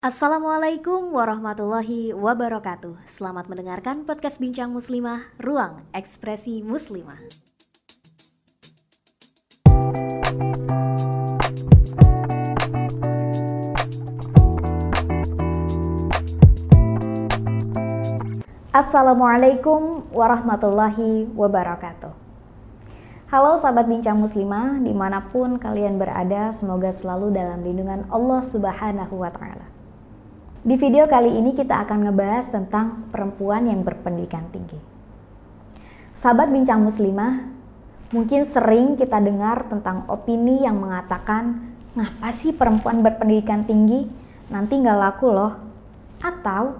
[0.00, 3.04] Assalamualaikum warahmatullahi wabarakatuh.
[3.04, 7.20] Selamat mendengarkan podcast Bincang Muslimah, Ruang Ekspresi Muslimah.
[18.72, 22.16] Assalamualaikum warahmatullahi wabarakatuh.
[23.28, 29.20] Halo sahabat bincang muslimah, di mana pun kalian berada, semoga selalu dalam lindungan Allah Subhanahu
[29.20, 29.76] wa Ta'ala.
[30.60, 34.76] Di video kali ini kita akan ngebahas tentang perempuan yang berpendidikan tinggi.
[36.12, 37.48] Sahabat bincang muslimah,
[38.12, 41.64] mungkin sering kita dengar tentang opini yang mengatakan,
[41.96, 44.04] ngapa sih perempuan berpendidikan tinggi?
[44.52, 45.56] Nanti nggak laku loh.
[46.20, 46.76] Atau,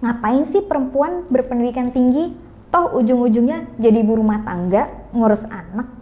[0.00, 2.32] ngapain sih perempuan berpendidikan tinggi?
[2.72, 5.92] Toh ujung-ujungnya jadi ibu rumah tangga, ngurus anak.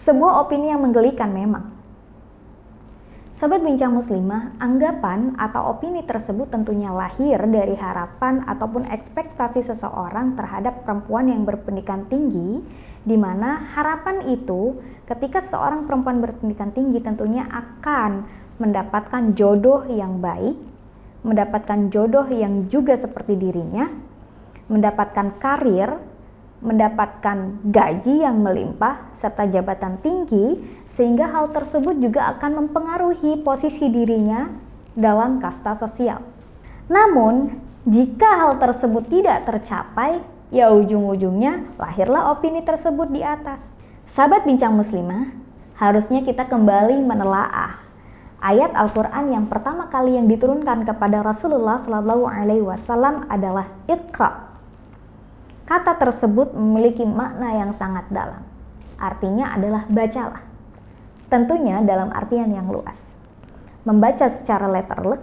[0.00, 1.75] Sebuah opini yang menggelikan memang.
[3.36, 10.88] Sobat Bincang Muslimah, anggapan atau opini tersebut tentunya lahir dari harapan ataupun ekspektasi seseorang terhadap
[10.88, 12.64] perempuan yang berpendidikan tinggi,
[13.04, 18.24] di mana harapan itu ketika seorang perempuan berpendidikan tinggi tentunya akan
[18.56, 20.56] mendapatkan jodoh yang baik,
[21.20, 23.84] mendapatkan jodoh yang juga seperti dirinya,
[24.72, 26.00] mendapatkan karir,
[26.64, 30.56] mendapatkan gaji yang melimpah serta jabatan tinggi
[30.88, 34.48] sehingga hal tersebut juga akan mempengaruhi posisi dirinya
[34.96, 36.24] dalam kasta sosial.
[36.88, 43.76] Namun, jika hal tersebut tidak tercapai, ya ujung-ujungnya lahirlah opini tersebut di atas.
[44.08, 45.34] Sahabat bincang muslimah,
[45.76, 47.84] harusnya kita kembali menelaah
[48.40, 54.45] ayat Al-Quran yang pertama kali yang diturunkan kepada Rasulullah Shallallahu Alaihi Wasallam adalah Iqra
[55.66, 58.38] Kata tersebut memiliki makna yang sangat dalam.
[59.02, 60.46] Artinya adalah bacalah.
[61.26, 62.94] Tentunya dalam artian yang luas.
[63.82, 65.18] Membaca secara letterlek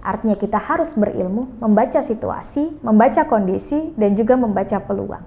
[0.00, 5.24] artinya kita harus berilmu, membaca situasi, membaca kondisi, dan juga membaca peluang.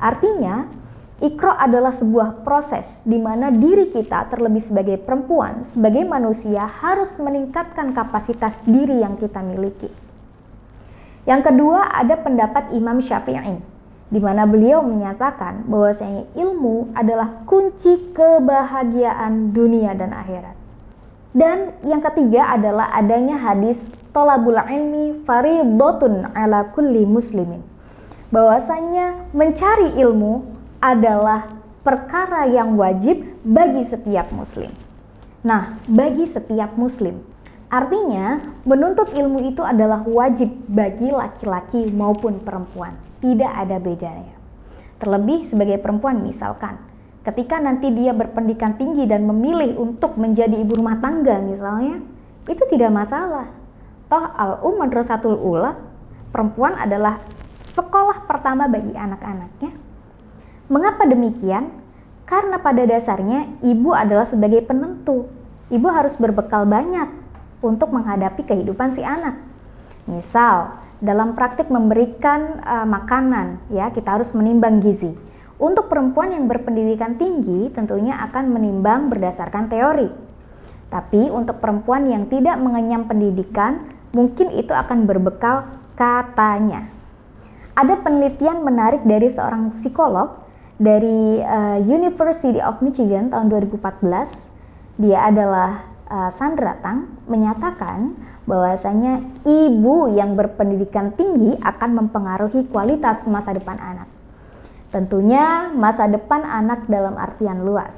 [0.00, 0.64] Artinya,
[1.20, 7.92] ikro adalah sebuah proses di mana diri kita terlebih sebagai perempuan, sebagai manusia harus meningkatkan
[7.92, 10.07] kapasitas diri yang kita miliki
[11.28, 13.60] yang kedua ada pendapat Imam Syafi'i
[14.08, 20.56] di mana beliau menyatakan bahwasanya ilmu adalah kunci kebahagiaan dunia dan akhirat.
[21.36, 23.76] Dan yang ketiga adalah adanya hadis
[24.16, 27.60] tolabul ilmi faridotun ala kulli muslimin.
[28.32, 30.48] Bahwasanya mencari ilmu
[30.80, 31.52] adalah
[31.84, 34.72] perkara yang wajib bagi setiap muslim.
[35.44, 37.20] Nah, bagi setiap muslim.
[37.68, 42.96] Artinya, menuntut ilmu itu adalah wajib bagi laki-laki maupun perempuan.
[43.20, 44.32] Tidak ada bedanya.
[44.96, 46.80] Terlebih sebagai perempuan misalkan,
[47.28, 52.00] ketika nanti dia berpendidikan tinggi dan memilih untuk menjadi ibu rumah tangga misalnya,
[52.48, 53.52] itu tidak masalah.
[54.08, 55.76] Toh al-um madrasatul ula,
[56.32, 57.20] perempuan adalah
[57.60, 59.76] sekolah pertama bagi anak-anaknya.
[60.72, 61.68] Mengapa demikian?
[62.24, 65.28] Karena pada dasarnya ibu adalah sebagai penentu.
[65.68, 67.27] Ibu harus berbekal banyak
[67.64, 69.38] untuk menghadapi kehidupan si anak.
[70.08, 75.12] Misal, dalam praktik memberikan uh, makanan, ya kita harus menimbang gizi.
[75.58, 80.08] Untuk perempuan yang berpendidikan tinggi, tentunya akan menimbang berdasarkan teori.
[80.88, 85.66] Tapi untuk perempuan yang tidak mengenyam pendidikan, mungkin itu akan berbekal
[85.98, 86.86] katanya.
[87.74, 90.34] Ada penelitian menarik dari seorang psikolog
[90.78, 95.02] dari uh, University of Michigan tahun 2014.
[95.02, 98.16] Dia adalah uh, Sandra Tang menyatakan
[98.48, 104.08] bahwasanya ibu yang berpendidikan tinggi akan mempengaruhi kualitas masa depan anak.
[104.88, 107.92] Tentunya masa depan anak dalam artian luas.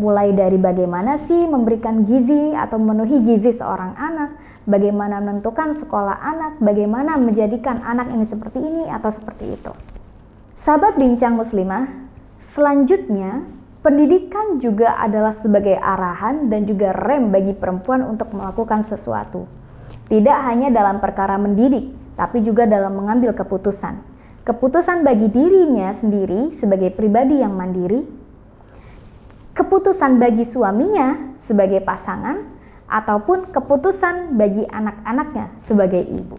[0.00, 4.32] Mulai dari bagaimana sih memberikan gizi atau memenuhi gizi seorang anak,
[4.64, 9.72] bagaimana menentukan sekolah anak, bagaimana menjadikan anak ini seperti ini atau seperti itu.
[10.56, 11.92] Sahabat bincang muslimah,
[12.40, 13.44] selanjutnya
[13.80, 19.48] Pendidikan juga adalah sebagai arahan dan juga rem bagi perempuan untuk melakukan sesuatu.
[20.04, 23.96] Tidak hanya dalam perkara mendidik, tapi juga dalam mengambil keputusan.
[24.44, 28.04] Keputusan bagi dirinya sendiri sebagai pribadi yang mandiri,
[29.56, 32.36] keputusan bagi suaminya sebagai pasangan,
[32.84, 36.36] ataupun keputusan bagi anak-anaknya sebagai ibu.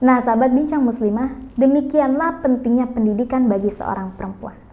[0.00, 4.71] Nah, sahabat bincang muslimah, demikianlah pentingnya pendidikan bagi seorang perempuan.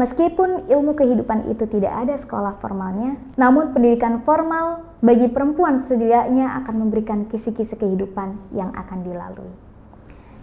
[0.00, 6.88] Meskipun ilmu kehidupan itu tidak ada sekolah formalnya, namun pendidikan formal bagi perempuan setidaknya akan
[6.88, 9.52] memberikan kisi-kisi kehidupan yang akan dilalui.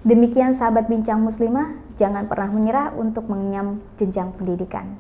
[0.06, 4.94] Demikian sahabat bincang muslimah, jangan pernah menyerah untuk mengenyam jenjang pendidikan.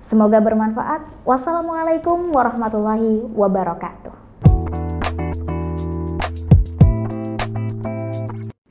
[0.00, 1.28] Semoga bermanfaat.
[1.28, 4.25] Wassalamualaikum warahmatullahi wabarakatuh.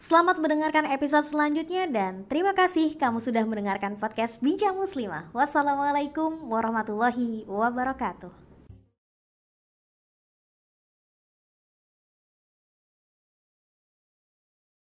[0.06, 5.34] Selamat mendengarkan episode selanjutnya dan terima kasih kamu sudah mendengarkan podcast Bincang Muslimah.
[5.34, 8.44] Wassalamualaikum warahmatullahi wabarakatuh.